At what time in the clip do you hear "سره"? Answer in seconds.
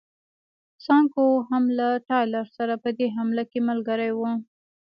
2.57-2.73